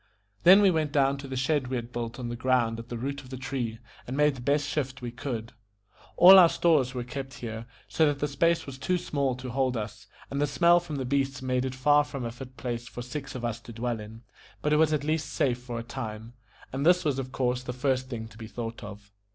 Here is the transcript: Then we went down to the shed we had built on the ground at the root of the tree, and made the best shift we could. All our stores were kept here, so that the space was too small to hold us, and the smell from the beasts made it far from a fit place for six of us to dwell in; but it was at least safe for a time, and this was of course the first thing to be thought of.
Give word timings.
Then 0.41 0.63
we 0.63 0.71
went 0.71 0.91
down 0.91 1.17
to 1.19 1.27
the 1.27 1.35
shed 1.35 1.67
we 1.67 1.75
had 1.75 1.91
built 1.91 2.17
on 2.17 2.29
the 2.29 2.35
ground 2.35 2.79
at 2.79 2.89
the 2.89 2.97
root 2.97 3.21
of 3.21 3.29
the 3.29 3.37
tree, 3.37 3.77
and 4.07 4.17
made 4.17 4.33
the 4.33 4.41
best 4.41 4.65
shift 4.67 4.99
we 5.03 5.11
could. 5.11 5.53
All 6.17 6.39
our 6.39 6.49
stores 6.49 6.95
were 6.95 7.03
kept 7.03 7.35
here, 7.35 7.67
so 7.87 8.07
that 8.07 8.17
the 8.17 8.27
space 8.27 8.65
was 8.65 8.79
too 8.79 8.97
small 8.97 9.35
to 9.35 9.51
hold 9.51 9.77
us, 9.77 10.07
and 10.31 10.41
the 10.41 10.47
smell 10.47 10.79
from 10.79 10.95
the 10.95 11.05
beasts 11.05 11.43
made 11.43 11.65
it 11.65 11.75
far 11.75 12.03
from 12.03 12.25
a 12.25 12.31
fit 12.31 12.57
place 12.57 12.87
for 12.87 13.03
six 13.03 13.35
of 13.35 13.45
us 13.45 13.59
to 13.59 13.71
dwell 13.71 13.99
in; 13.99 14.23
but 14.63 14.73
it 14.73 14.77
was 14.77 14.91
at 14.91 15.03
least 15.03 15.29
safe 15.33 15.59
for 15.61 15.77
a 15.77 15.83
time, 15.83 16.33
and 16.73 16.83
this 16.83 17.05
was 17.05 17.19
of 17.19 17.31
course 17.31 17.61
the 17.61 17.71
first 17.71 18.09
thing 18.09 18.27
to 18.29 18.39
be 18.39 18.47
thought 18.47 18.83
of. 18.83 19.11